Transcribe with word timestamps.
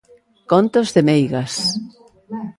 Contos 0.51 0.87
de 0.95 1.01
meigas. 1.09 1.53